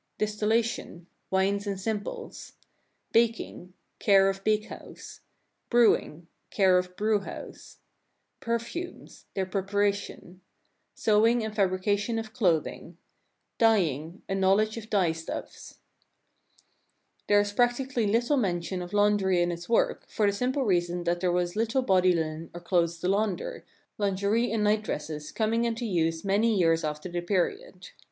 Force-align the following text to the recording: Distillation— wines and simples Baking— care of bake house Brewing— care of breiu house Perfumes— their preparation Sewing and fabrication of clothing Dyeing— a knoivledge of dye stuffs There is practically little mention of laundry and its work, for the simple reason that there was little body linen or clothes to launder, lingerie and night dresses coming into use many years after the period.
Distillation— 0.17 1.05
wines 1.37 1.67
and 1.67 1.79
simples 1.79 2.53
Baking— 3.11 3.75
care 4.07 4.29
of 4.31 4.43
bake 4.43 4.65
house 4.65 5.19
Brewing— 5.69 6.25
care 6.57 6.79
of 6.79 6.95
breiu 6.95 7.23
house 7.25 7.77
Perfumes— 8.39 9.25
their 9.35 9.45
preparation 9.45 10.41
Sewing 10.95 11.43
and 11.45 11.55
fabrication 11.55 12.17
of 12.17 12.33
clothing 12.33 12.97
Dyeing— 13.59 14.23
a 14.27 14.33
knoivledge 14.33 14.75
of 14.75 14.89
dye 14.89 15.11
stuffs 15.11 15.77
There 17.27 17.39
is 17.39 17.53
practically 17.53 18.07
little 18.07 18.37
mention 18.37 18.81
of 18.81 18.93
laundry 18.93 19.39
and 19.39 19.51
its 19.53 19.69
work, 19.69 20.09
for 20.09 20.25
the 20.25 20.33
simple 20.33 20.63
reason 20.63 21.03
that 21.03 21.19
there 21.19 21.31
was 21.31 21.55
little 21.55 21.83
body 21.83 22.11
linen 22.11 22.49
or 22.55 22.61
clothes 22.61 22.97
to 23.01 23.07
launder, 23.07 23.67
lingerie 23.99 24.49
and 24.49 24.63
night 24.63 24.81
dresses 24.81 25.31
coming 25.31 25.63
into 25.65 25.85
use 25.85 26.25
many 26.25 26.57
years 26.57 26.83
after 26.83 27.07
the 27.07 27.21
period. 27.21 27.89